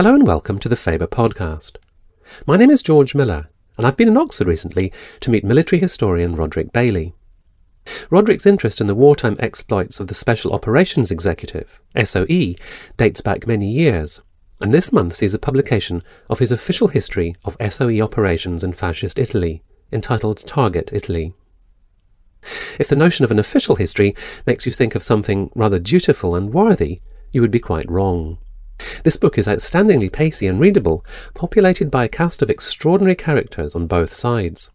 [0.00, 1.76] Hello and welcome to the Faber podcast.
[2.46, 6.34] My name is George Miller, and I've been in Oxford recently to meet military historian
[6.34, 7.12] Roderick Bailey.
[8.08, 12.54] Roderick's interest in the wartime exploits of the Special Operations Executive, SOE,
[12.96, 14.22] dates back many years,
[14.62, 19.18] and this month sees a publication of his official history of SOE operations in fascist
[19.18, 19.62] Italy,
[19.92, 21.34] entitled Target Italy.
[22.78, 26.54] If the notion of an official history makes you think of something rather dutiful and
[26.54, 28.38] worthy, you would be quite wrong.
[29.04, 33.86] This book is outstandingly pacey and readable, populated by a cast of extraordinary characters on
[33.86, 34.70] both sides.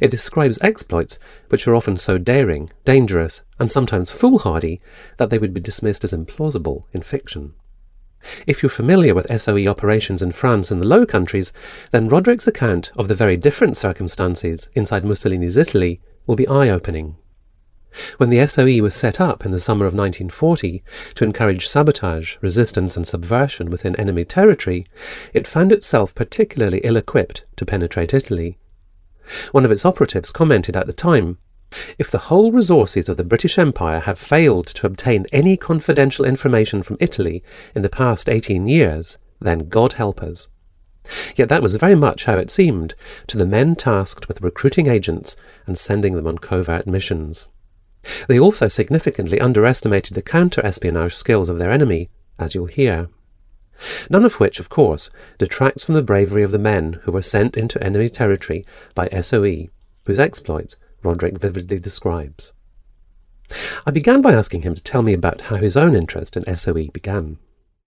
[0.00, 1.18] It describes exploits
[1.48, 4.80] which are often so daring, dangerous, and sometimes foolhardy
[5.16, 7.54] that they would be dismissed as implausible in fiction.
[8.46, 11.52] If you're familiar with SOE operations in France and the Low Countries,
[11.90, 17.16] then Roderick's account of the very different circumstances inside Mussolini's Italy will be eye opening.
[18.18, 20.82] When the SOE was set up in the summer of 1940
[21.14, 24.86] to encourage sabotage, resistance, and subversion within enemy territory,
[25.32, 28.58] it found itself particularly ill equipped to penetrate Italy.
[29.52, 31.38] One of its operatives commented at the time
[31.98, 36.82] if the whole resources of the British Empire have failed to obtain any confidential information
[36.82, 37.44] from Italy
[37.74, 40.48] in the past 18 years, then God help us.
[41.36, 42.94] Yet that was very much how it seemed
[43.28, 47.48] to the men tasked with recruiting agents and sending them on covert missions.
[48.28, 53.08] They also significantly underestimated the counter espionage skills of their enemy, as you'll hear.
[54.08, 57.56] None of which, of course, detracts from the bravery of the men who were sent
[57.56, 59.68] into enemy territory by SOE,
[60.04, 62.52] whose exploits Roderick vividly describes.
[63.86, 66.88] I began by asking him to tell me about how his own interest in SOE
[66.92, 67.38] began.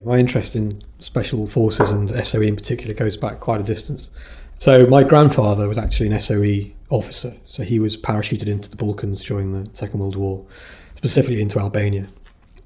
[0.04, 4.10] My interest in special forces and SOE in particular goes back quite a distance.
[4.64, 9.22] So, my grandfather was actually an SOE officer, so he was parachuted into the Balkans
[9.22, 10.46] during the Second World War,
[10.96, 12.06] specifically into Albania.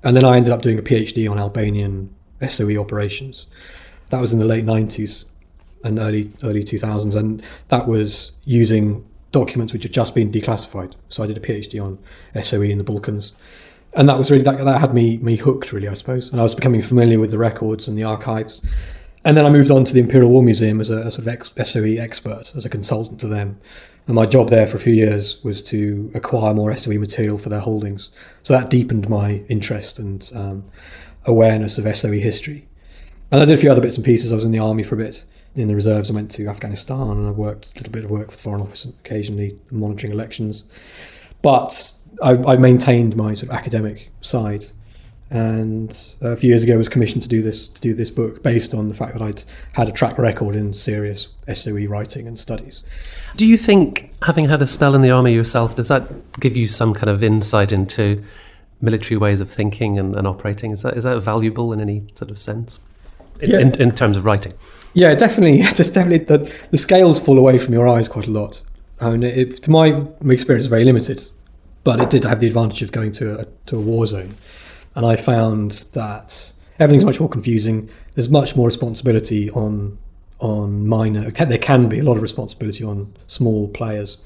[0.05, 2.15] And then I ended up doing a PhD on Albanian
[2.47, 3.49] SOE operations.
[4.11, 5.25] That was in the late 90s
[5.83, 10.95] and early early 2000s, and that was using documents which had just been declassified.
[11.09, 11.99] So I did a PhD on
[12.41, 13.35] SOE in the Balkans,
[13.95, 16.31] and that was really that, that had me me hooked really, I suppose.
[16.31, 18.63] And I was becoming familiar with the records and the archives.
[19.25, 21.29] And then I moved on to the Imperial War Museum as a, a sort of
[21.29, 23.61] ex, SOE expert, as a consultant to them.
[24.07, 27.49] And my job there for a few years was to acquire more SOE material for
[27.49, 28.11] their holdings.
[28.43, 30.65] So that deepened my interest and um,
[31.25, 32.69] awareness of SOE history.
[33.31, 34.33] And I did a few other bits and pieces.
[34.33, 35.25] I was in the army for a bit.
[35.55, 38.31] In the reserves, I went to Afghanistan and I worked a little bit of work
[38.31, 40.65] for the Foreign Office occasionally, monitoring elections.
[41.43, 44.67] But I, I maintained my sort of academic side
[45.31, 48.43] and a few years ago I was commissioned to do this to do this book
[48.43, 49.43] based on the fact that I'd
[49.75, 52.83] had a track record in serious SOE writing and studies.
[53.37, 56.09] Do you think having had a spell in the army yourself does that
[56.41, 58.25] give you some kind of insight into
[58.81, 60.71] military ways of thinking and, and operating?
[60.71, 62.81] Is that is that valuable in any sort of sense
[63.41, 63.59] in, yeah.
[63.59, 64.55] in, in terms of writing?
[64.95, 65.61] Yeah, definitely.
[65.75, 68.63] Just definitely the the scales fall away from your eyes quite a lot.
[69.01, 71.29] I mean, it, to my, my experience, is very limited,
[71.85, 74.35] but it did have the advantage of going to a, to a war zone
[74.95, 77.89] and I found that everything's much more confusing.
[78.15, 79.99] There's much more responsibility on
[80.41, 81.31] on minor.
[81.31, 84.25] There can be a lot of responsibility on small players.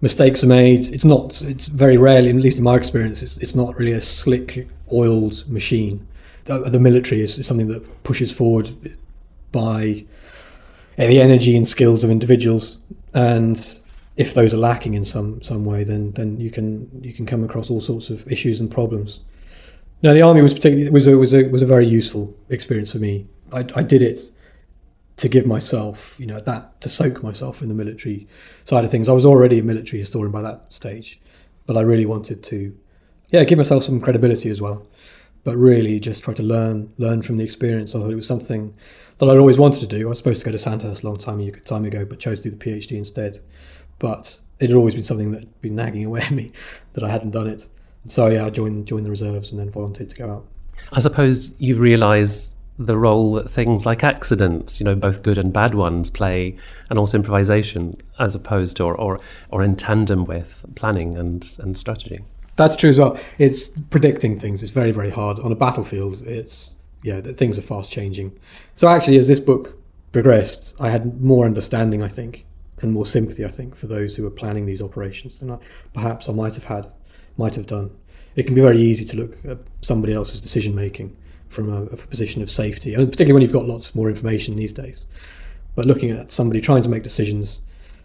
[0.00, 0.86] Mistakes are made.
[0.86, 1.42] It's not.
[1.42, 5.46] It's very rarely, at least in my experience, it's, it's not really a slick, oiled
[5.48, 6.06] machine.
[6.44, 8.70] The, the military is, is something that pushes forward
[9.52, 10.06] by
[10.96, 12.78] the energy and skills of individuals,
[13.12, 13.80] and
[14.16, 17.44] if those are lacking in some some way, then then you can you can come
[17.44, 19.20] across all sorts of issues and problems.
[20.02, 22.98] No, the army was particularly was a was a was a very useful experience for
[22.98, 23.26] me.
[23.52, 24.30] I, I did it
[25.16, 28.26] to give myself, you know, that to soak myself in the military
[28.64, 29.08] side of things.
[29.08, 31.20] I was already a military historian by that stage,
[31.66, 32.74] but I really wanted to,
[33.28, 34.86] yeah, give myself some credibility as well.
[35.44, 37.94] But really, just try to learn learn from the experience.
[37.94, 38.74] I thought it was something
[39.18, 40.06] that I'd always wanted to do.
[40.06, 42.50] I was supposed to go to Sandhurst a long time time ago, but chose to
[42.50, 43.40] do the PhD instead.
[43.98, 46.52] But it had always been something that had been nagging away at me
[46.94, 47.68] that I hadn't done it.
[48.06, 50.46] So yeah, I joined joined the reserves and then volunteered to go out.
[50.92, 55.52] I suppose you realise the role that things like accidents, you know, both good and
[55.52, 56.56] bad ones, play,
[56.88, 59.20] and also improvisation, as opposed to or or,
[59.50, 62.20] or in tandem with planning and and strategy.
[62.56, 63.18] That's true as well.
[63.38, 64.62] It's predicting things.
[64.62, 66.22] It's very very hard on a battlefield.
[66.26, 68.38] It's yeah, things are fast changing.
[68.76, 69.78] So actually, as this book
[70.12, 72.44] progressed, I had more understanding, I think,
[72.82, 75.58] and more sympathy, I think, for those who were planning these operations than I,
[75.94, 76.90] perhaps I might have had
[77.36, 77.90] might have done.
[78.36, 81.16] It can be very easy to look at somebody else's decision making
[81.48, 84.72] from a, a, position of safety, and particularly when you've got lots more information these
[84.72, 85.04] days.
[85.74, 87.60] But looking at somebody trying to make decisions,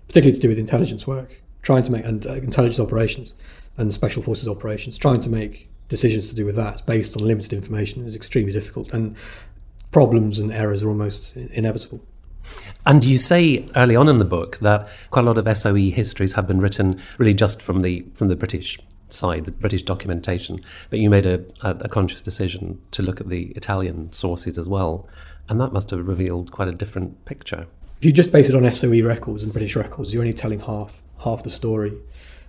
[0.07, 3.36] particularly to do with intelligence work, trying to make and uh, intelligence operations
[3.77, 7.54] and special forces operations, trying to make decisions to do with that based on limited
[7.54, 8.92] information is extremely difficult.
[8.94, 9.16] And
[9.92, 12.01] problems and errors are almost inevitable.
[12.86, 16.33] And you say early on in the book that quite a lot of SOE histories
[16.33, 21.00] have been written really just from the from the British side, the British documentation, but
[21.00, 25.07] you made a, a, a conscious decision to look at the Italian sources as well,
[25.50, 27.68] and that must have revealed quite a different picture.
[27.98, 31.02] If you just base it on SOE records and British records, you're only telling half
[31.24, 31.94] half the story.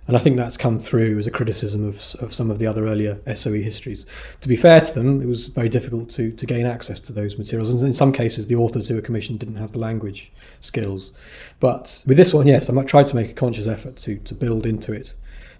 [0.07, 2.87] And I think that's come through as a criticism of, of some of the other
[2.87, 4.05] earlier SOE histories.
[4.39, 7.37] To be fair to them, it was very difficult to, to gain access to those
[7.37, 7.73] materials.
[7.73, 10.31] And in some cases, the authors who were commissioned didn't have the language
[10.61, 11.11] skills.
[11.59, 14.65] But with this one, yes, I try to make a conscious effort to, to build
[14.65, 15.13] into it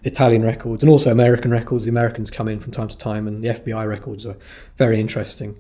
[0.04, 1.86] Italian records and also American records.
[1.86, 4.38] The Americans come in from time to time, and the FBI records are
[4.78, 5.58] very interesting.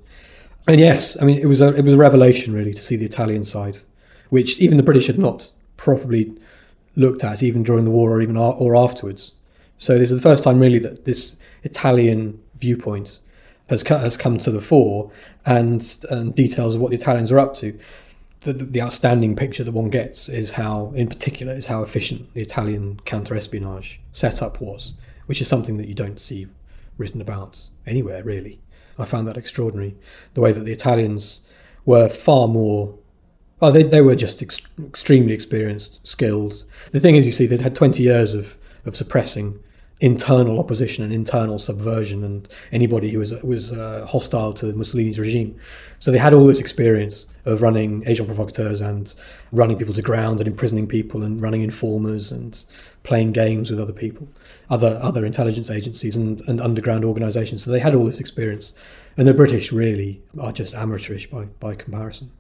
[0.67, 3.05] And yes, I mean, it was a, it was a revelation really to see the
[3.05, 3.77] Italian side,
[4.29, 6.33] which even the British had not properly
[6.97, 9.35] looked at even during the war or even or afterwards.
[9.77, 13.19] So this is the first time really that this Italian viewpoint
[13.69, 15.11] has has come to the fore,
[15.45, 17.77] and, and details of what the Italians are up to.
[18.41, 22.41] The, the outstanding picture that one gets is how, in particular, is how efficient the
[22.41, 24.93] Italian counter-espionage setup was,
[25.25, 26.47] which is something that you don't see
[26.97, 28.59] written about anywhere really.
[28.97, 29.95] I found that extraordinary.
[30.33, 31.41] The way that the Italians
[31.85, 32.96] were far more
[33.61, 36.63] Oh, they, they were just ex- extremely experienced, skilled.
[36.91, 39.59] The thing is, you see, they'd had 20 years of, of suppressing
[39.99, 45.59] internal opposition and internal subversion and anybody who was was uh, hostile to Mussolini's regime.
[45.99, 49.13] So they had all this experience of running agents provocateurs and
[49.51, 52.63] running people to ground and imprisoning people and running informers and
[53.01, 54.27] playing games with other people,
[54.69, 57.63] other other intelligence agencies and, and underground organisations.
[57.63, 58.73] So they had all this experience,
[59.17, 62.31] and the British really are just amateurish by by comparison.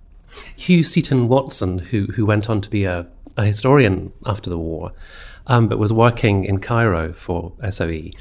[0.55, 4.91] Hugh Seton Watson, who, who went on to be a, a historian after the war,
[5.47, 8.11] um, but was working in Cairo for SOE,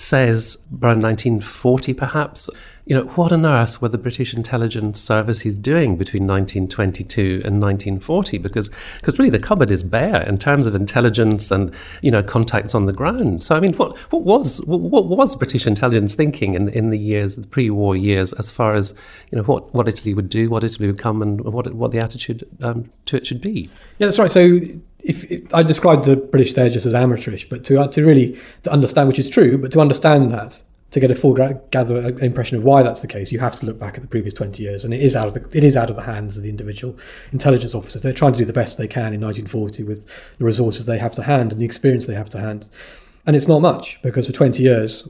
[0.00, 2.48] says around 1940 perhaps,
[2.86, 8.38] you know, what on earth were the British intelligence services doing between 1922 and 1940?
[8.38, 12.74] Because because really the cupboard is bare in terms of intelligence and you know contacts
[12.74, 13.44] on the ground.
[13.44, 16.98] So I mean, what what was what, what was British intelligence thinking in in the
[16.98, 18.94] years, the pre-war years, as far as
[19.30, 22.00] you know what what Italy would do, what Italy would come, and what what the
[22.00, 23.70] attitude um, to it should be?
[23.98, 24.32] Yeah, that's right.
[24.32, 24.58] So
[25.04, 28.38] if, if, I described the British there just as amateurish, but to uh, to really
[28.62, 32.08] to understand, which is true, but to understand that to get a full gather uh,
[32.18, 34.62] impression of why that's the case, you have to look back at the previous 20
[34.62, 36.50] years, and it is out of the it is out of the hands of the
[36.50, 36.98] individual
[37.32, 38.02] intelligence officers.
[38.02, 40.06] They're trying to do the best they can in 1940 with
[40.38, 42.68] the resources they have to hand and the experience they have to hand,
[43.26, 45.08] and it's not much because for 20 years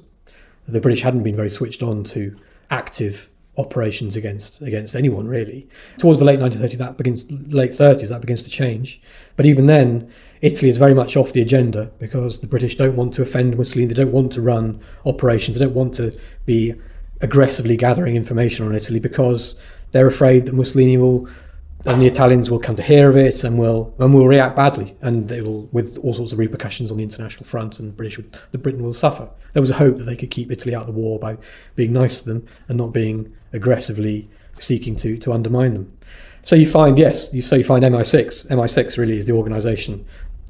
[0.69, 2.36] the British hadn't been very switched on to
[2.70, 3.28] active
[3.60, 5.68] operations against against anyone really.
[5.98, 9.00] Towards the late 1930s, that begins late 30s, that begins to change.
[9.36, 10.10] But even then,
[10.40, 13.86] Italy is very much off the agenda because the British don't want to offend Mussolini.
[13.86, 15.58] They don't want to run operations.
[15.58, 16.74] They don't want to be
[17.20, 19.54] aggressively gathering information on Italy because
[19.92, 21.28] they're afraid that Mussolini will
[21.86, 24.96] and the Italians will come to hear of it and will and will react badly,
[25.00, 28.18] and it will with all sorts of repercussions on the international front, and British
[28.52, 29.30] the Britain will suffer.
[29.54, 31.38] There was a hope that they could keep Italy out of the war by
[31.76, 35.97] being nice to them and not being aggressively seeking to to undermine them.
[36.43, 38.49] So you find yes, you so you find MI6.
[38.49, 40.06] MI6 really is the organisation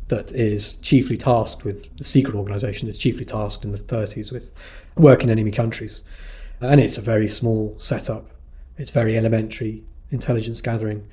[0.09, 4.51] that is chiefly tasked with the secret organisation is chiefly tasked in the 30s with
[4.97, 6.03] work in enemy countries,
[6.61, 8.31] and it's a very small setup.
[8.77, 11.07] It's very elementary intelligence gathering,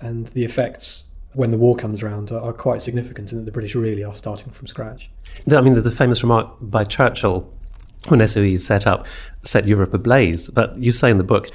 [0.00, 3.74] and the effects when the war comes around are, are quite significant, and the British
[3.74, 5.10] really are starting from scratch.
[5.50, 7.52] I mean, there's a famous remark by Churchill
[8.06, 9.06] when SOE set up,
[9.44, 10.48] set Europe ablaze.
[10.50, 11.48] But you say in the book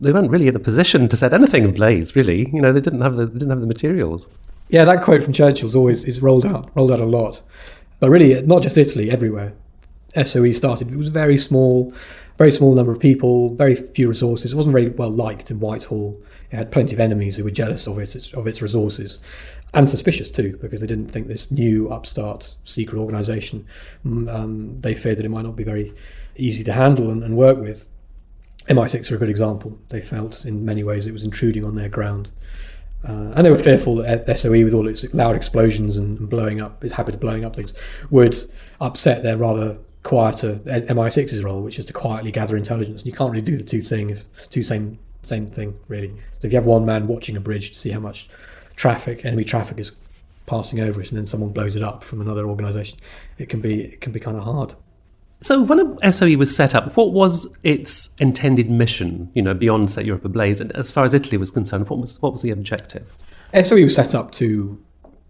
[0.00, 2.16] they weren't really in a position to set anything ablaze.
[2.16, 4.28] Really, you know, they didn't have the didn't have the materials.
[4.68, 7.42] Yeah, that quote from Churchill's always is rolled out, rolled out a lot.
[8.00, 9.52] But really, not just Italy, everywhere.
[10.22, 10.92] SOE started.
[10.92, 11.92] It was very small,
[12.38, 14.52] very small number of people, very few resources.
[14.52, 16.20] It wasn't very well liked in Whitehall.
[16.50, 19.18] It had plenty of enemies who were jealous of it, of its resources,
[19.74, 23.66] and suspicious too, because they didn't think this new upstart secret organisation.
[24.06, 25.92] Mm, um, they feared that it might not be very
[26.36, 27.88] easy to handle and, and work with.
[28.68, 29.78] MI6 are a good example.
[29.90, 32.30] They felt in many ways it was intruding on their ground.
[33.06, 36.82] Uh, and they were fearful that SOE, with all its loud explosions and blowing up,
[36.82, 37.74] its habit of blowing up things,
[38.10, 38.34] would
[38.80, 43.02] upset their rather quieter MI6's role, which is to quietly gather intelligence.
[43.02, 44.16] And you can't really do the two thing,
[44.48, 46.08] two same same thing really.
[46.38, 48.28] So if you have one man watching a bridge to see how much
[48.76, 49.92] traffic, enemy traffic is
[50.46, 52.98] passing over it, and then someone blows it up from another organisation,
[53.38, 54.74] it can be it can be kind of hard.
[55.40, 59.30] So when a SOE was set up, what was its intended mission?
[59.34, 62.20] You know, beyond set Europe ablaze, and as far as Italy was concerned, what was
[62.22, 63.16] what was the objective?
[63.62, 64.82] SOE was set up to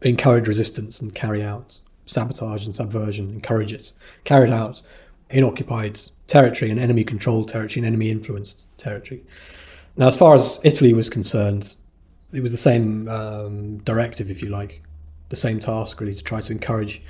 [0.02, 3.92] encourage resistance and carry out sabotage and subversion, encourage it,
[4.24, 4.82] carried out
[5.30, 9.22] in occupied territory and enemy controlled territory and enemy influenced territory.
[9.96, 11.76] Now, as far as Italy was concerned,
[12.34, 14.82] it was the same um, directive, if you like,
[15.28, 17.02] the same task really to try to encourage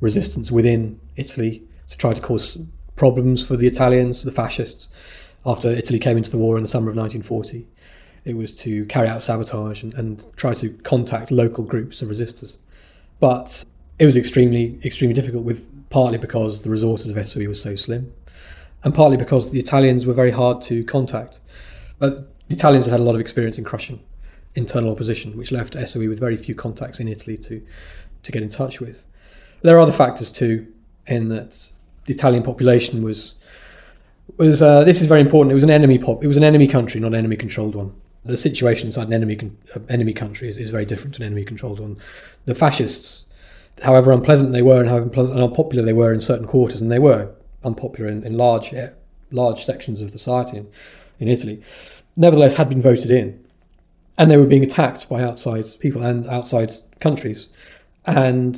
[0.00, 2.64] resistance within Italy, to try to cause
[2.96, 4.88] problems for the Italians, the fascists,
[5.44, 7.66] after Italy came into the war in the summer of 1940.
[8.24, 12.58] It was to carry out sabotage and, and try to contact local groups of resistors.
[13.20, 13.64] But
[13.98, 18.12] it was extremely, extremely difficult, with partly because the resources of SOE were so slim,
[18.84, 21.40] and partly because the Italians were very hard to contact.
[21.98, 24.00] But the Italians had had a lot of experience in crushing
[24.58, 27.64] internal opposition, which left SOE with very few contacts in Italy to,
[28.24, 29.06] to get in touch with.
[29.62, 30.66] There are other factors too,
[31.06, 31.72] in that
[32.04, 33.36] the Italian population was
[34.36, 35.52] was uh, this is very important.
[35.52, 36.22] It was an enemy pop.
[36.22, 37.92] It was an enemy country, not an enemy controlled one.
[38.24, 41.26] The situation inside an enemy con- uh, enemy country is, is very different to an
[41.26, 41.96] enemy controlled one.
[42.44, 43.24] The fascists,
[43.82, 46.90] however unpleasant they were and how unpleasant and unpopular they were in certain quarters, and
[46.92, 47.30] they were
[47.64, 48.74] unpopular in, in large
[49.30, 50.66] large sections of society in,
[51.20, 51.62] in Italy,
[52.16, 53.38] nevertheless had been voted in
[54.18, 57.48] and they were being attacked by outside people and outside countries.
[58.04, 58.54] And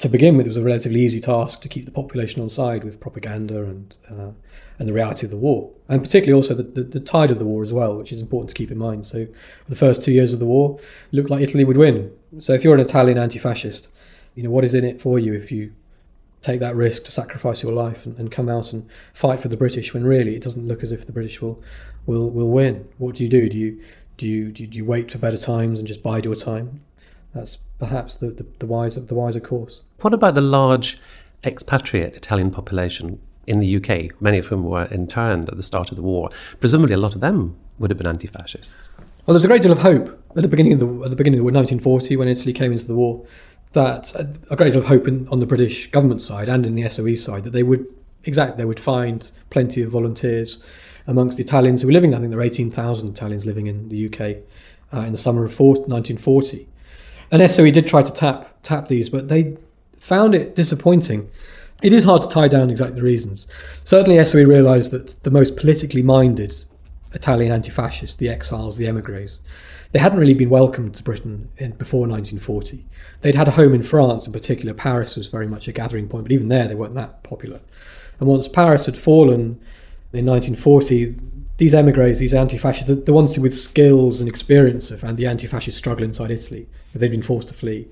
[0.00, 2.84] to begin with, it was a relatively easy task to keep the population on side
[2.84, 4.30] with propaganda and uh,
[4.78, 7.46] and the reality of the war, and particularly also the, the, the, tide of the
[7.46, 9.06] war as well, which is important to keep in mind.
[9.06, 9.26] So,
[9.70, 10.78] the first two years of the war,
[11.12, 12.12] looked like Italy would win.
[12.40, 13.88] So, if you're an Italian anti-fascist,
[14.34, 15.72] you know what is in it for you if you
[16.42, 19.56] take that risk to sacrifice your life and, and come out and fight for the
[19.56, 21.62] British when really it doesn't look as if the British will
[22.04, 22.86] will will win.
[22.98, 23.48] What do you do?
[23.48, 23.80] Do you
[24.16, 26.80] do you, do you wait for better times and just bide your time?
[27.34, 29.82] That's perhaps the, the, the, wiser, the wiser course.
[30.00, 30.98] What about the large
[31.44, 35.96] expatriate Italian population in the UK, many of whom were interned at the start of
[35.96, 36.30] the war?
[36.60, 38.90] Presumably, a lot of them would have been anti fascists.
[38.98, 41.16] Well, there was a great deal of hope at the beginning of the, at the
[41.16, 43.24] beginning of the war, 1940 when Italy came into the war.
[43.72, 44.14] That
[44.50, 47.16] a great deal of hope in, on the British government side and in the SOE
[47.16, 47.86] side that they would
[48.24, 50.64] exactly they would find plenty of volunteers
[51.06, 52.14] amongst the Italians who were living.
[52.14, 54.42] I think there were 18,000 Italians living in the UK
[54.92, 56.68] uh, in the summer of 1940.
[57.30, 59.56] And SOE did try to tap tap these, but they
[59.96, 61.28] found it disappointing.
[61.82, 63.46] It is hard to tie down exactly the reasons.
[63.84, 66.54] Certainly, SOE realised that the most politically minded
[67.12, 69.40] Italian anti-fascists, the exiles, the emigres,
[69.92, 72.84] they hadn't really been welcomed to Britain in, before 1940.
[73.20, 74.74] They'd had a home in France, in particular.
[74.74, 77.60] Paris was very much a gathering point, but even there, they weren't that popular.
[78.18, 79.60] And once Paris had fallen,
[80.12, 81.16] in 1940,
[81.58, 85.76] these emigres, these anti-fascists, the, the, ones with skills and experience of and the anti-fascist
[85.76, 87.88] struggle inside Italy, because they've been forced to flee,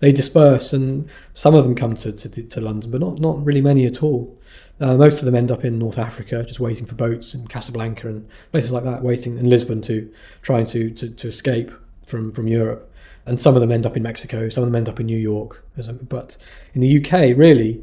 [0.00, 3.60] they disperse, and some of them come to, to, to London, but not, not really
[3.60, 4.38] many at all.
[4.80, 8.08] Uh, most of them end up in North Africa, just waiting for boats in Casablanca
[8.08, 11.72] and places like that, waiting in Lisbon to trying to, to, to escape
[12.04, 12.92] from, from Europe.
[13.26, 15.18] And some of them end up in Mexico, some of them end up in New
[15.18, 15.64] York.
[16.08, 16.38] But
[16.74, 17.82] in the UK, really,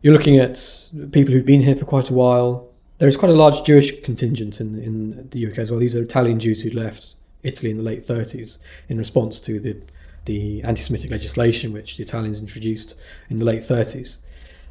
[0.00, 2.65] you're looking at people who've been here for quite a while,
[2.98, 5.80] there is quite a large Jewish contingent in, in the UK as well.
[5.80, 9.76] These are Italian Jews who left Italy in the late 30s in response to the,
[10.24, 12.96] the anti Semitic legislation which the Italians introduced
[13.28, 14.18] in the late 30s.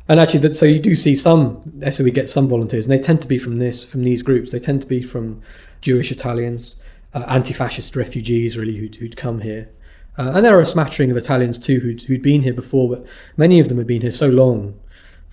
[0.08, 3.00] And actually, that, so you do see some so we get some volunteers, and they
[3.00, 4.52] tend to be from this from these groups.
[4.52, 5.42] They tend to be from
[5.82, 6.76] Jewish Italians,
[7.16, 9.70] uh, anti-fascist refugees, really, who'd, who'd come here.
[10.16, 13.06] Uh, and there are a smattering of Italians too who'd, who'd been here before, but
[13.36, 14.80] many of them had been here so long,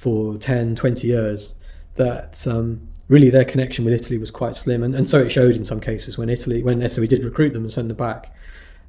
[0.02, 1.54] for 10, 20 years,
[1.94, 5.54] that um, really their connection with Italy was quite slim, and, and so it showed
[5.54, 8.34] in some cases when Italy, when SOE did recruit them and send them back,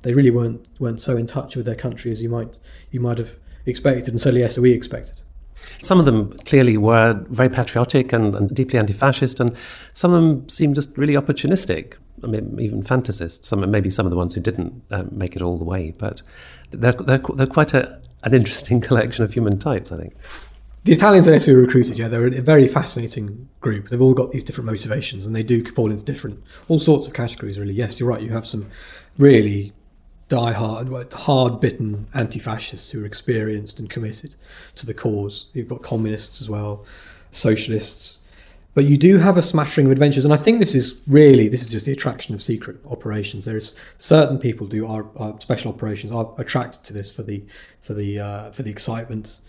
[0.03, 2.57] they really weren't weren't so in touch with their country as you might
[2.91, 5.21] you might have expected, and certainly SOE expected.
[5.81, 9.55] Some of them clearly were very patriotic and, and deeply anti-fascist, and
[9.93, 11.95] some of them seemed just really opportunistic.
[12.23, 13.45] I mean, even fantasists.
[13.45, 16.21] Some maybe some of the ones who didn't uh, make it all the way, but
[16.71, 20.15] they're they're, they're quite a, an interesting collection of human types, I think.
[20.83, 23.87] The Italians that were recruited, yeah, they're a very fascinating group.
[23.87, 27.13] They've all got these different motivations, and they do fall into different, all sorts of
[27.13, 27.57] categories.
[27.57, 28.21] Really, yes, you're right.
[28.21, 28.69] You have some
[29.17, 29.71] really
[30.27, 34.35] die-hard, hard-bitten anti-fascists who are experienced and committed
[34.75, 35.45] to the cause.
[35.53, 36.85] You've got communists as well,
[37.31, 38.19] socialists,
[38.73, 41.61] but you do have a smattering of adventures, and I think this is really this
[41.61, 43.45] is just the attraction of secret operations.
[43.45, 47.45] There is certain people do our, our special operations are attracted to this for the
[47.81, 49.39] for the uh, for the excitement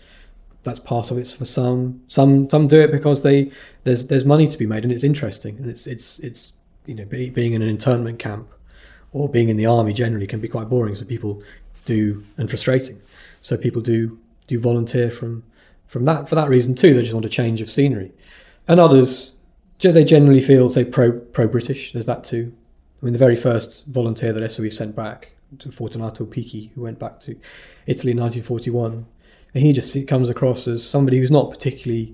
[0.65, 2.01] that's part of it for some.
[2.07, 3.51] Some some do it because they
[3.85, 6.53] there's there's money to be made and it's interesting and it's it's it's
[6.85, 8.49] you know be, being in an internment camp
[9.13, 10.95] or being in the army generally can be quite boring.
[10.95, 11.41] So people
[11.85, 13.01] do and frustrating.
[13.41, 15.43] So people do do volunteer from
[15.85, 16.93] from that for that reason too.
[16.93, 18.11] They just want a change of scenery,
[18.67, 19.35] and others
[19.79, 21.93] they generally feel say pro pro British.
[21.93, 22.53] There's that too.
[23.01, 26.97] I mean, the very first volunteer that SOE sent back to Fortunato Picchi, who went
[26.97, 27.37] back to
[27.85, 29.05] Italy in 1941,
[29.55, 32.13] and he just comes across as somebody who's not particularly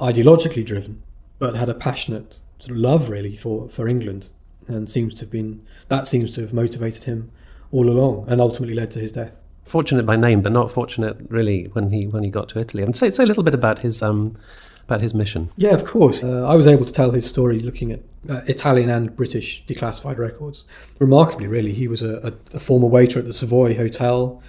[0.00, 1.02] ideologically driven,
[1.38, 4.30] but had a passionate sort of love really for, for England.
[4.68, 7.30] and seems to have been that seems to have motivated him
[7.72, 9.40] all along, and ultimately led to his death.
[9.64, 12.82] Fortunate by name, but not fortunate really when he when he got to Italy.
[12.82, 14.36] And say say a little bit about his um
[14.84, 15.50] about his mission.
[15.56, 16.24] Yeah, of course.
[16.24, 20.16] Uh, I was able to tell his story looking at uh, Italian and British declassified
[20.16, 20.64] records.
[20.98, 24.42] Remarkably, really, he was a, a, a former waiter at the Savoy Hotel.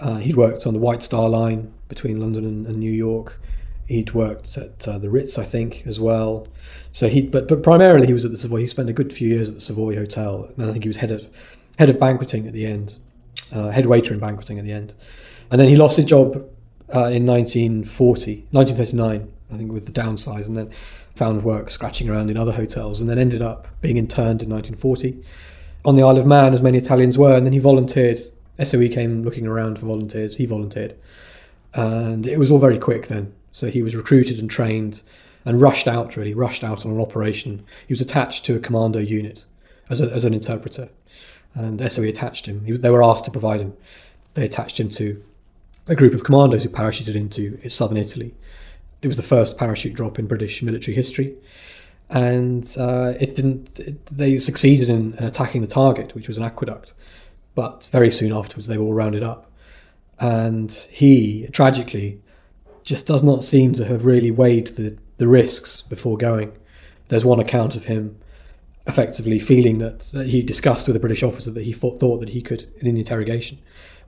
[0.00, 3.40] Uh, he'd worked on the White Star Line between London and, and New York.
[3.86, 6.46] He'd worked at uh, the Ritz, I think, as well.
[6.92, 8.60] So he, but but primarily he was at the Savoy.
[8.60, 10.98] He spent a good few years at the Savoy Hotel, and I think he was
[10.98, 11.28] head of
[11.78, 12.98] head of banqueting at the end,
[13.52, 14.94] uh, head waiter in banqueting at the end,
[15.50, 16.36] and then he lost his job
[16.94, 20.70] uh, in 1940, 1939 I think, with the downsize, and then
[21.14, 25.22] found work scratching around in other hotels, and then ended up being interned in 1940
[25.84, 28.20] on the Isle of Man, as many Italians were, and then he volunteered.
[28.62, 30.36] SOE came looking around for volunteers.
[30.36, 30.96] He volunteered,
[31.74, 33.32] and it was all very quick then.
[33.52, 35.02] So he was recruited and trained,
[35.44, 36.16] and rushed out.
[36.16, 37.64] Really rushed out on an operation.
[37.86, 39.46] He was attached to a commando unit
[39.88, 40.88] as, a, as an interpreter,
[41.54, 42.64] and SOE attached him.
[42.64, 43.76] He, they were asked to provide him.
[44.34, 45.22] They attached him to
[45.88, 48.34] a group of commandos who parachuted into southern Italy
[49.02, 51.36] it was the first parachute drop in British military history,
[52.10, 53.78] and uh, it didn't.
[53.80, 56.92] It, they succeeded in, in, attacking the target, which was an aqueduct,
[57.54, 59.50] but very soon afterwards they were all rounded up,
[60.18, 62.20] and he tragically
[62.82, 66.56] just does not seem to have really weighed the, the risks before going.
[67.08, 68.18] There's one account of him
[68.86, 72.30] effectively feeling that, that he discussed with a British officer that he thought, thought that
[72.30, 73.58] he could in interrogation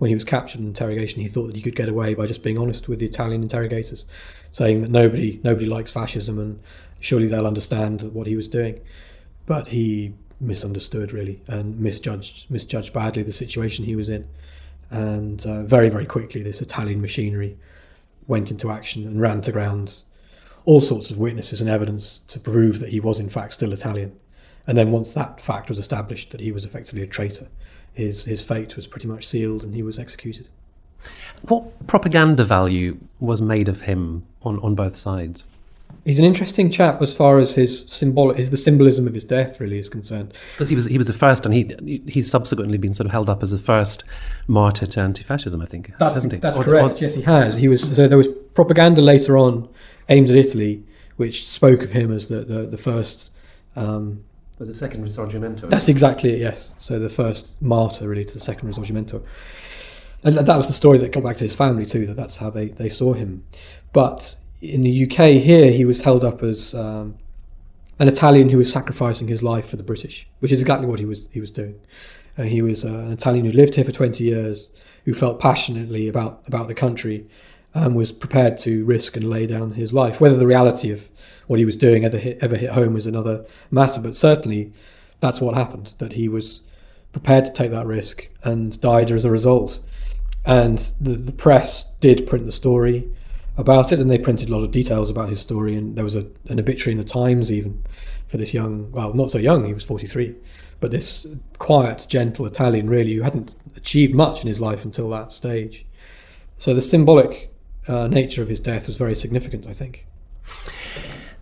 [0.03, 2.43] when he was captured in interrogation, he thought that he could get away by just
[2.43, 4.05] being honest with the Italian interrogators,
[4.51, 6.59] saying that nobody nobody likes fascism and
[6.99, 8.81] surely they'll understand what he was doing.
[9.47, 14.29] But he misunderstood really and misjudged misjudged badly the situation he was in,
[14.91, 17.57] and uh, very very quickly this Italian machinery
[18.27, 20.03] went into action and ran to ground
[20.65, 24.19] all sorts of witnesses and evidence to prove that he was in fact still Italian.
[24.67, 27.49] And then once that fact was established that he was effectively a traitor,
[27.93, 30.49] his his fate was pretty much sealed and he was executed.
[31.49, 35.45] What propaganda value was made of him on, on both sides?
[36.05, 39.61] He's an interesting chap as far as his symbolic, is the symbolism of his death
[39.61, 40.33] really is concerned.
[40.53, 43.31] Because he was he was the first, and he he's subsequently been sort of held
[43.31, 44.05] up as the first
[44.47, 45.61] martyr to anti-fascism.
[45.63, 46.39] I think that's, hasn't he?
[46.41, 47.01] That's or, correct.
[47.01, 47.57] Or, yes, he has.
[47.57, 49.69] He was so there was propaganda later on
[50.09, 50.85] aimed at Italy,
[51.17, 53.33] which spoke of him as the the, the first
[53.77, 54.25] um,
[54.59, 55.69] was the second Risorgimento.
[55.69, 56.73] That's exactly it, yes.
[56.77, 59.23] So the first martyr, really, to the second Risorgimento.
[60.25, 62.49] And that was the story that got back to his family, too, that that's how
[62.49, 63.45] they, they saw him.
[63.93, 67.19] But in the UK here, he was held up as um,
[67.99, 71.05] an Italian who was sacrificing his life for the British, which is exactly what he
[71.05, 71.79] was, he was doing.
[72.39, 74.69] Uh, he was uh, an Italian who lived here for 20 years,
[75.05, 77.27] who felt passionately about, about the country,
[77.75, 80.21] and was prepared to risk and lay down his life.
[80.21, 81.11] Whether the reality of
[81.49, 84.73] what he was doing ever hit, ever hit home was another matter, but certainly
[85.19, 86.61] that's what happened, that he was
[87.11, 89.81] prepared to take that risk and died as a result.
[90.47, 93.11] And the, the press did print the story
[93.57, 95.77] about it, and they printed a lot of details about his story.
[95.77, 97.83] And there was a, an obituary in the Times, even
[98.27, 100.35] for this young, well, not so young, he was 43,
[100.81, 101.27] but this
[101.59, 105.85] quiet, gentle Italian, really, who hadn't achieved much in his life until that stage.
[106.59, 107.53] So the symbolic
[107.89, 110.07] uh, nature of his death was very significant, I think.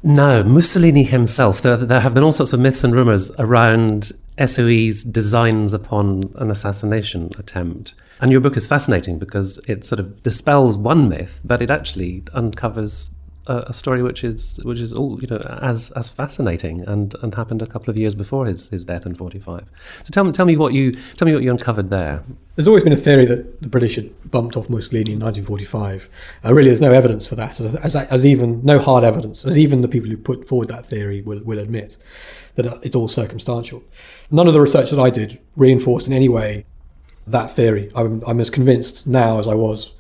[0.02, 1.60] No, Mussolini himself.
[1.60, 6.50] There, there have been all sorts of myths and rumours around SOE's designs upon an
[6.50, 7.94] assassination attempt.
[8.20, 12.22] And your book is fascinating because it sort of dispels one myth, but it actually
[12.32, 13.12] uncovers
[13.46, 17.62] a, story which is which is all you know as as fascinating and and happened
[17.62, 19.64] a couple of years before his, his death in 45
[20.05, 22.22] so tell me tell me what you tell me what you uncovered there.
[22.57, 26.09] There's always been a theory that the British had bumped off Mussolini in 1945
[26.44, 29.57] uh, really there's no evidence for that as, as, as, even no hard evidence as
[29.59, 31.96] even the people who put forward that theory will, will admit
[32.57, 33.83] that it's all circumstantial.
[34.31, 36.66] None of the research that I did reinforced in any way
[37.26, 37.90] that theory.
[37.94, 39.92] I'm, I'm as convinced now as I was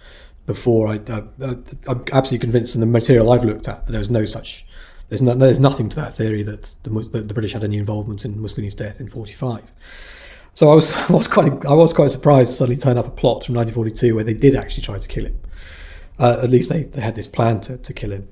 [0.50, 0.88] before.
[0.88, 4.66] I, am absolutely convinced in the material I've looked at that there's no such,
[5.08, 8.24] there's, no, there's nothing to that theory that the, that the British had any involvement
[8.24, 9.72] in Mussolini's death in 45.
[10.54, 13.10] So I was, I was quite, I was quite surprised to suddenly turn up a
[13.10, 15.38] plot from 1942 where they did actually try to kill him.
[16.18, 18.28] Uh, at least they, they had this plan to, to kill him.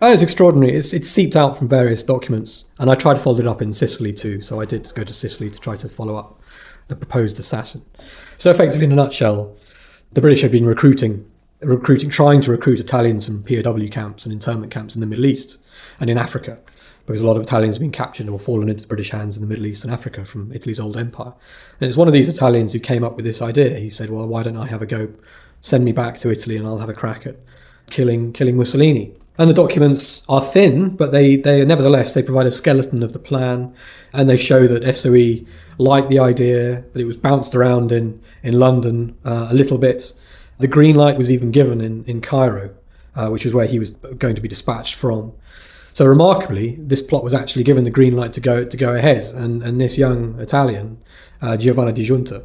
[0.00, 0.74] Oh, it's extraordinary.
[0.76, 3.74] It's, it's seeped out from various documents, and I tried to follow it up in
[3.74, 4.40] Sicily too.
[4.40, 6.40] So I did go to Sicily to try to follow up
[6.88, 7.84] the proposed assassin.
[8.38, 9.56] So effectively, in a nutshell,
[10.12, 11.29] the British had been recruiting
[11.60, 15.58] recruiting, trying to recruit Italians from POW camps and internment camps in the Middle East
[15.98, 16.58] and in Africa,
[17.06, 19.48] because a lot of Italians have been captured or fallen into British hands in the
[19.48, 21.32] Middle East and Africa from Italy's old empire.
[21.80, 23.78] And it's one of these Italians who came up with this idea.
[23.78, 25.08] He said, "Well, why don't I have a go?
[25.60, 27.36] Send me back to Italy, and I'll have a crack at
[27.90, 32.52] killing killing Mussolini." And the documents are thin, but they, they nevertheless they provide a
[32.52, 33.74] skeleton of the plan,
[34.12, 35.46] and they show that SOE
[35.78, 40.12] liked the idea that it was bounced around in in London uh, a little bit.
[40.60, 42.74] The green light was even given in in Cairo,
[43.16, 45.32] uh, which was where he was going to be dispatched from.
[45.92, 49.24] So remarkably, this plot was actually given the green light to go to go ahead,
[49.34, 50.98] and and this young Italian,
[51.42, 52.44] uh, Giovanni Di Giunta,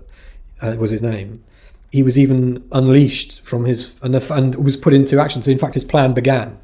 [0.61, 1.43] uh, was his name.
[1.91, 5.41] He was even unleashed from his and, and was put into action.
[5.41, 6.57] So in fact, his plan began.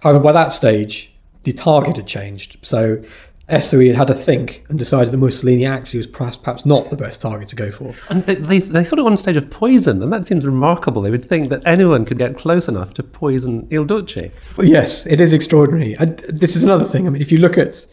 [0.00, 2.58] However, by that stage, the target had changed.
[2.62, 3.02] So
[3.48, 6.96] SOE had had a think and decided that Mussolini actually was perhaps, perhaps not the
[6.96, 7.94] best target to go for.
[8.08, 11.02] And they, they, they thought at one stage of poison, and that seems remarkable.
[11.02, 14.30] They would think that anyone could get close enough to poison Il Duce.
[14.56, 15.94] Well, yes, it is extraordinary.
[15.94, 17.06] And this is another thing.
[17.06, 17.86] I mean, if you look at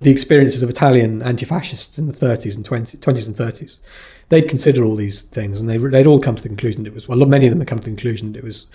[0.00, 3.78] the experiences of Italian anti-fascists in the 30s and 20, 20s and 30s,
[4.30, 6.94] they'd consider all these things, and they, they'd all come to the conclusion that it
[6.94, 8.66] was well, many of them had come to the conclusion that it was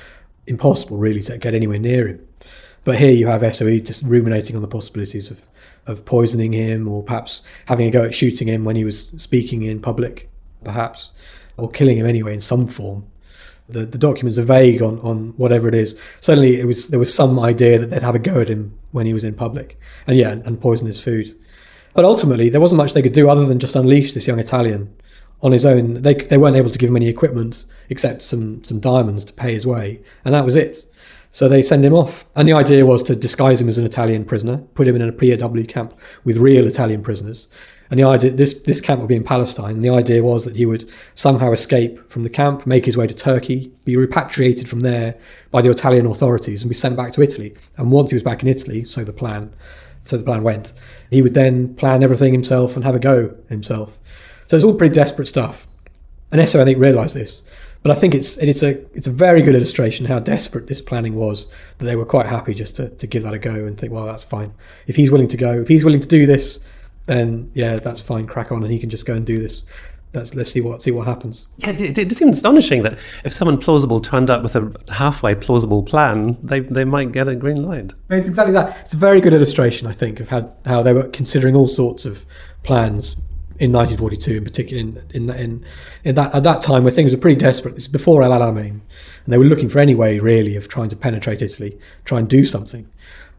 [0.47, 2.27] impossible really to get anywhere near him.
[2.83, 5.47] But here you have SOE just ruminating on the possibilities of,
[5.85, 9.61] of poisoning him or perhaps having a go at shooting him when he was speaking
[9.63, 10.29] in public,
[10.63, 11.13] perhaps,
[11.57, 13.05] or killing him anyway in some form.
[13.69, 15.99] The, the documents are vague on, on whatever it is.
[16.19, 19.05] Certainly, it was there was some idea that they'd have a go at him when
[19.05, 21.33] he was in public, and yeah, and poison his food.
[21.93, 24.93] But ultimately, there wasn't much they could do other than just unleash this young Italian
[25.41, 26.01] on his own.
[26.01, 29.53] They, they weren't able to give him any equipment except some some diamonds to pay
[29.53, 30.85] his way, and that was it.
[31.33, 32.25] So they send him off.
[32.35, 35.11] And the idea was to disguise him as an Italian prisoner, put him in a
[35.11, 35.93] POW camp
[36.23, 37.47] with real Italian prisoners.
[37.89, 39.75] And the idea, this, this camp would be in Palestine.
[39.75, 43.07] And the idea was that he would somehow escape from the camp, make his way
[43.07, 45.15] to Turkey, be repatriated from there
[45.49, 47.55] by the Italian authorities and be sent back to Italy.
[47.77, 49.55] And once he was back in Italy, so the plan,
[50.03, 50.71] so the plan went,
[51.09, 53.97] he would then plan everything himself and have a go himself.
[54.45, 55.67] So it's all pretty desperate stuff.
[56.31, 57.41] And SO, I think, realised this.
[57.83, 61.15] But I think it's it's a it's a very good illustration how desperate this planning
[61.15, 63.91] was that they were quite happy just to, to give that a go and think,
[63.91, 64.53] well, that's fine.
[64.87, 66.61] If he's willing to go, if he's willing to do this,
[67.07, 68.25] then yeah, that's fine.
[68.25, 69.63] Crack on, and he can just go and do this.
[70.13, 71.47] Let's let's see what see what happens.
[71.57, 75.83] Yeah, it, it seems astonishing that if someone plausible turned up with a halfway plausible
[75.83, 77.93] plan, they they might get a green light.
[78.09, 78.77] It's exactly that.
[78.85, 82.05] It's a very good illustration, I think, of how how they were considering all sorts
[82.05, 82.25] of
[82.61, 83.17] plans
[83.59, 85.65] in 1942 in particular in, in, in,
[86.03, 87.75] in, that at that time where things were pretty desperate.
[87.75, 88.81] This is before El Alamein.
[89.25, 92.27] And they were looking for any way really of trying to penetrate Italy try and
[92.27, 92.89] do something.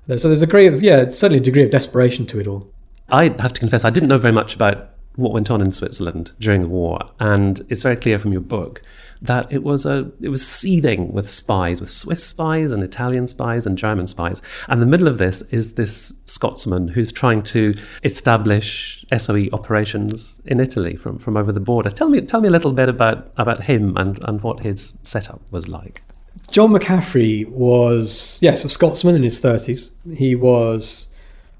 [0.07, 2.71] So there's a degree of yeah certainly a degree of desperation to it all.
[3.09, 6.33] I have to confess I didn't know very much about what went on in Switzerland
[6.39, 8.83] during the war and it's very clear from your book
[9.25, 13.67] that it was a it was seething with spies, with Swiss spies and Italian spies
[13.67, 14.43] and German spies.
[14.69, 17.73] And the middle of this is this Scotsman who's trying to
[18.03, 21.91] establish SOE operations in Italy from, from over the border.
[21.91, 25.41] Tell me tell me a little bit about, about him and, and what his setup
[25.51, 26.03] was like.
[26.51, 29.93] John McCaffery was yes, a Scotsman in his thirties.
[30.15, 31.09] He was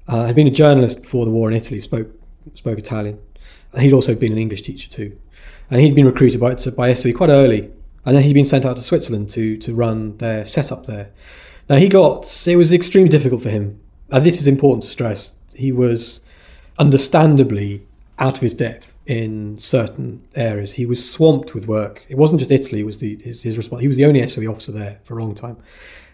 [0.07, 2.09] uh, had been a journalist before the war in Italy, spoke
[2.53, 3.17] spoke Italian.
[3.77, 5.17] He'd also been an English teacher too
[5.69, 7.71] and he'd been recruited by, by SOE quite early,
[8.05, 11.11] and then he'd been sent out to Switzerland to to run their setup there.
[11.69, 13.79] Now he got it was extremely difficult for him,
[14.11, 15.35] and this is important to stress.
[15.55, 16.21] He was
[16.77, 17.85] understandably
[18.19, 20.73] out of his depth in certain areas.
[20.73, 22.05] He was swamped with work.
[22.07, 23.81] It wasn't just Italy; it was the, his, his response.
[23.81, 25.57] He was the only SOE officer there for a long time,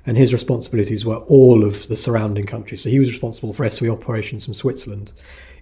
[0.06, 2.82] and his responsibilities were all of the surrounding countries.
[2.82, 5.14] So he was responsible for SOE operations from Switzerland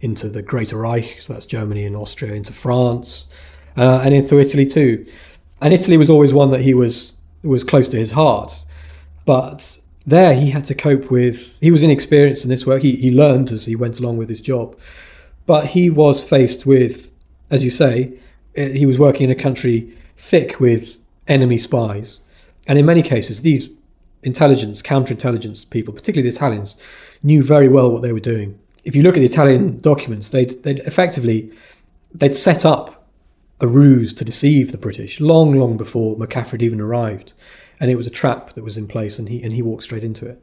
[0.01, 3.27] into the Greater Reich, so that's Germany and Austria, into France,
[3.75, 5.05] uh, and into Italy too.
[5.61, 8.65] And Italy was always one that he was was close to his heart,
[9.25, 11.57] but there he had to cope with.
[11.61, 12.81] He was inexperienced in this work.
[12.81, 14.77] He he learned as he went along with his job,
[15.45, 17.11] but he was faced with,
[17.49, 18.13] as you say,
[18.55, 20.97] eh, he was working in a country thick with
[21.27, 22.21] enemy spies,
[22.67, 23.69] and in many cases these
[24.23, 26.77] intelligence, counterintelligence people, particularly the Italians,
[27.23, 28.59] knew very well what they were doing.
[28.83, 31.51] If you look at the Italian documents, they'd, they'd effectively
[32.13, 33.07] they'd set up
[33.61, 37.33] a ruse to deceive the British long, long before McCaffery even arrived.
[37.79, 40.03] And it was a trap that was in place, and he, and he walked straight
[40.03, 40.41] into it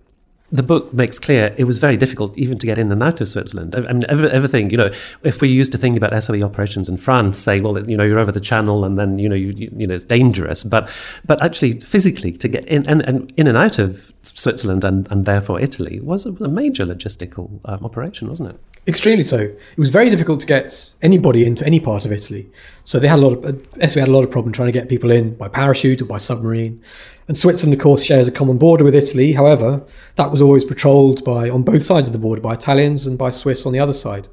[0.53, 3.29] the book makes clear it was very difficult even to get in and out of
[3.29, 3.75] Switzerland.
[3.75, 4.91] I mean, everything, you know,
[5.23, 8.21] if we used to think about SOE operations in France, say, well, you know, you're
[8.21, 10.63] over the channel and then, you know, you, you know, it's dangerous.
[10.63, 10.89] But,
[11.25, 15.27] but actually, physically, to get in and, and in and out of Switzerland and, and
[15.27, 18.61] therefore Italy was a, a major logistical um, operation, wasn't it?
[18.89, 19.39] Extremely so.
[19.39, 22.49] It was very difficult to get anybody into any part of Italy.
[22.85, 24.73] So they had a lot of, uh, SOE had a lot of problem trying to
[24.73, 26.81] get people in by parachute or by submarine.
[27.27, 29.33] And Switzerland, of course, shares a common border with Italy.
[29.33, 33.19] However, that was always patrolled by on both sides of the border by Italians and
[33.19, 34.29] by Swiss on the other side.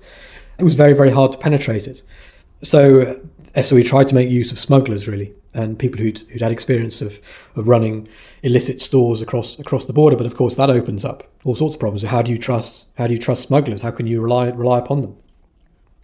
[0.59, 2.03] It was very, very hard to penetrate it.
[2.61, 3.21] So
[3.59, 5.33] SOE tried to make use of smugglers, really.
[5.53, 7.21] And people who'd, who'd had experience of,
[7.55, 8.07] of running
[8.41, 10.15] illicit stores across across the border.
[10.17, 12.03] But of course, that opens up all sorts of problems.
[12.03, 12.87] How do you trust?
[12.97, 13.81] How do you trust smugglers?
[13.81, 15.17] How can you rely rely upon them?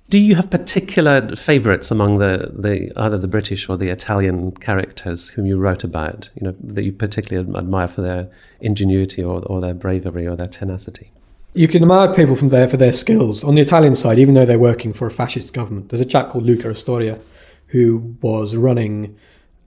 [0.09, 5.29] Do you have particular favourites among the, the either the British or the Italian characters
[5.29, 6.31] whom you wrote about?
[6.35, 8.27] You know that you particularly admire for their
[8.59, 11.11] ingenuity or, or their bravery or their tenacity.
[11.53, 13.43] You can admire people from there for their skills.
[13.43, 16.29] On the Italian side, even though they're working for a fascist government, there's a chap
[16.29, 17.19] called Luca Osteria
[17.67, 19.15] who was running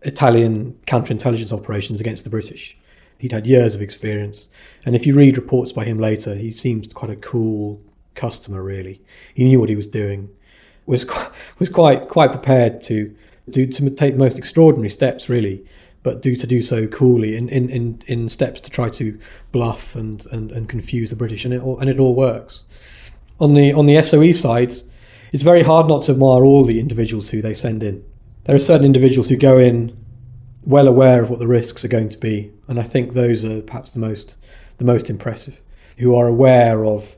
[0.04, 2.76] Italian counterintelligence operations against the British.
[3.18, 4.48] He'd had years of experience.
[4.84, 7.80] And if you read reports by him later, he seems quite a cool
[8.14, 9.00] customer, really.
[9.32, 10.28] He knew what he was doing,
[10.86, 11.06] was,
[11.58, 13.14] was quite, quite prepared to,
[13.48, 15.64] do, to take the most extraordinary steps, really,
[16.02, 19.18] but do to do so coolly in, in, in, in steps to try to
[19.52, 21.44] bluff and, and, and confuse the British.
[21.44, 22.64] And it, all, and it all works.
[23.38, 24.72] On the, on the SOE side,
[25.32, 28.04] it's very hard not to admire all the individuals who they send in
[28.44, 29.96] there are certain individuals who go in
[30.64, 33.62] well aware of what the risks are going to be, and I think those are
[33.62, 34.36] perhaps the most
[34.78, 35.60] the most impressive,
[35.98, 37.16] who are aware of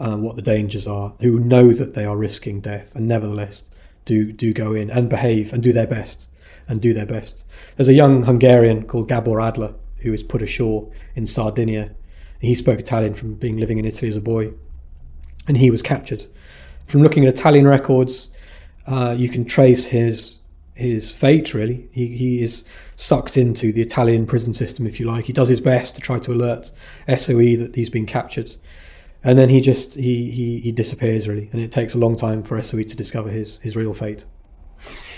[0.00, 3.70] um, what the dangers are, who know that they are risking death, and nevertheless
[4.04, 6.28] do do go in and behave and do their best
[6.68, 7.46] and do their best.
[7.76, 11.94] There's a young Hungarian called Gabor Adler who was put ashore in Sardinia.
[12.40, 14.52] He spoke Italian from being living in Italy as a boy,
[15.48, 16.26] and he was captured.
[16.86, 18.30] From looking at Italian records,
[18.86, 20.40] uh, you can trace his
[20.74, 21.88] his fate, really.
[21.92, 22.64] He, he is
[22.96, 25.26] sucked into the Italian prison system, if you like.
[25.26, 26.72] He does his best to try to alert
[27.08, 28.56] SOE that he's been captured.
[29.22, 32.42] And then he just he, he, he disappears really, and it takes a long time
[32.42, 34.26] for SOE to discover his, his real fate.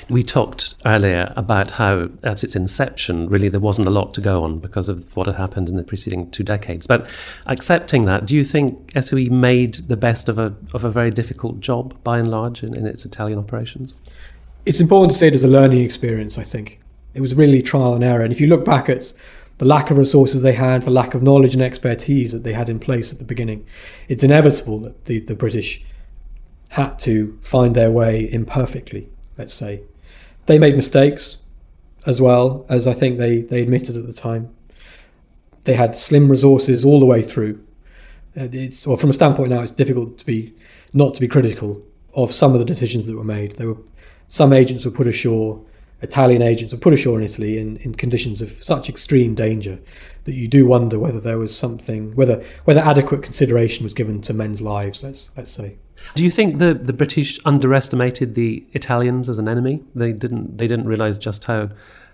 [0.08, 4.44] We talked earlier about how, at its inception, really there wasn't a lot to go
[4.44, 6.86] on because of what had happened in the preceding two decades.
[6.86, 7.08] But
[7.48, 11.58] accepting that, do you think SOE made the best of a of a very difficult
[11.58, 13.96] job by and large in, in its Italian operations?
[14.66, 16.80] It's important to say it as a learning experience, I think.
[17.14, 18.22] It was really trial and error.
[18.22, 19.12] And if you look back at
[19.58, 22.68] the lack of resources they had, the lack of knowledge and expertise that they had
[22.68, 23.64] in place at the beginning,
[24.08, 25.82] it's inevitable that the, the British
[26.70, 29.82] had to find their way imperfectly, let's say.
[30.46, 31.38] They made mistakes
[32.04, 34.54] as well, as I think they, they admitted at the time.
[35.62, 37.64] They had slim resources all the way through.
[38.34, 40.54] It's, or from a standpoint now, it's difficult to be
[40.92, 41.82] not to be critical
[42.14, 43.52] of some of the decisions that were made.
[43.52, 43.78] They were
[44.28, 45.62] some agents were put ashore,
[46.02, 49.78] Italian agents were put ashore in Italy in, in conditions of such extreme danger
[50.24, 54.34] that you do wonder whether there was something, whether whether adequate consideration was given to
[54.34, 55.02] men's lives.
[55.02, 55.76] Let's let's say.
[56.14, 59.82] Do you think the, the British underestimated the Italians as an enemy?
[59.94, 61.70] They didn't they didn't realise just how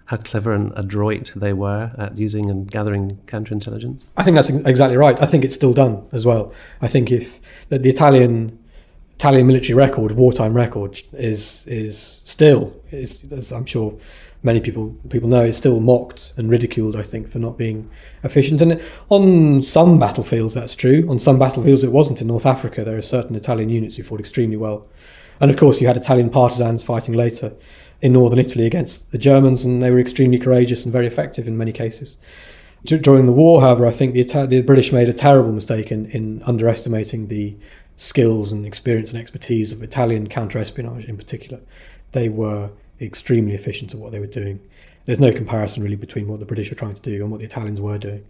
[0.07, 4.05] how clever and adroit they were at using and gathering counterintelligence?
[4.17, 5.21] I think that's exactly right.
[5.23, 6.53] I think it's still done as well.
[6.81, 8.59] I think if the Italian
[9.23, 13.97] Italian military record, wartime record, is is still, is, as I'm sure
[14.43, 16.97] many people people know, is still mocked and ridiculed.
[16.97, 17.89] I think for not being
[18.25, 18.61] efficient.
[18.61, 21.07] And on some battlefields, that's true.
[21.09, 22.21] On some battlefields, it wasn't.
[22.21, 24.89] In North Africa, there are certain Italian units who fought extremely well,
[25.39, 27.53] and of course, you had Italian partisans fighting later
[28.01, 31.57] in northern Italy against the Germans, and they were extremely courageous and very effective in
[31.57, 32.19] many cases.
[32.85, 36.43] During the war, however, I think the, the British made a terrible mistake in, in
[36.43, 37.55] underestimating the
[38.03, 41.63] skills and experience and expertise of Italian counter-espionage in particular.
[42.11, 44.61] They were extremely efficient at what they were doing.
[45.05, 47.47] There's no comparison really between what the British were trying to do and what the
[47.47, 48.25] Italians were doing.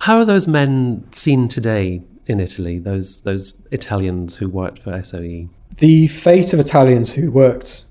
[0.00, 2.78] How are those men seen today in Italy?
[2.78, 5.48] Those those Italians who worked for SOE.
[5.76, 7.84] The fate of Italians who worked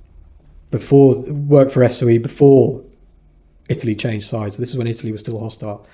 [0.71, 2.83] before worked for SOE before
[3.67, 4.57] Italy changed sides.
[4.57, 5.87] This is when Italy was still hostile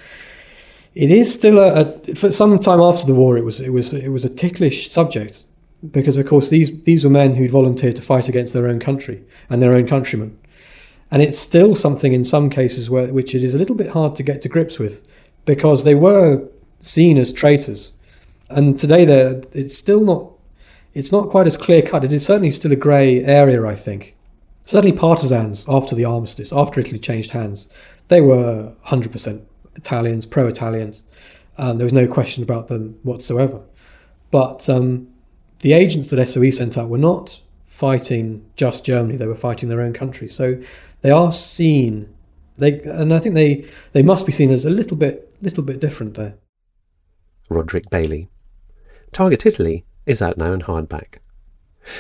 [0.96, 3.94] it is still a, a, for some time after the war it was it was
[3.94, 5.46] it was a ticklish subject
[5.92, 9.24] because of course these these were men who'd volunteered to fight against their own country
[9.50, 10.38] and their own countrymen.
[11.12, 14.16] And it's still something in some cases where which it is a little bit hard
[14.16, 15.08] to get to grips with
[15.46, 16.48] because they were
[16.80, 17.94] seen as traitors.
[18.50, 20.32] And today they it's still not
[20.94, 24.16] it's not quite as clear cut it is certainly still a grey area I think.
[24.64, 27.68] Certainly partisans after the armistice after Italy changed hands
[28.08, 29.42] they were 100%
[29.76, 31.04] Italians, pro Italians.
[31.58, 33.62] Um, there was no question about them whatsoever.
[34.32, 35.08] But um,
[35.60, 39.82] the agents that SOE sent out were not fighting just Germany, they were fighting their
[39.82, 40.28] own country.
[40.28, 40.62] So
[41.02, 42.14] they are seen,
[42.58, 45.82] they, and I think they, they must be seen as a little bit, little bit
[45.82, 46.36] different there.
[47.50, 48.30] Roderick Bailey.
[49.12, 51.20] Target Italy is out now in hardback.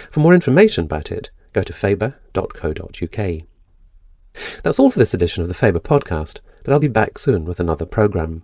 [0.10, 3.42] For more information about it, go to faber.co.uk.
[4.64, 7.62] That's all for this edition of the Faber podcast but I'll be back soon with
[7.62, 8.44] another program.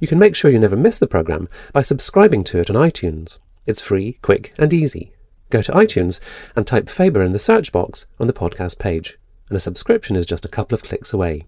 [0.00, 3.38] You can make sure you never miss the program by subscribing to it on iTunes.
[3.66, 5.12] It's free, quick, and easy.
[5.50, 6.20] Go to iTunes
[6.56, 10.26] and type Faber in the search box on the podcast page, and a subscription is
[10.26, 11.46] just a couple of clicks away.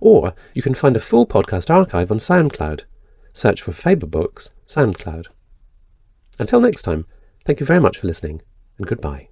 [0.00, 2.82] Or you can find a full podcast archive on SoundCloud.
[3.32, 5.26] Search for Faber Books SoundCloud.
[6.38, 7.06] Until next time,
[7.44, 8.42] thank you very much for listening,
[8.78, 9.31] and goodbye.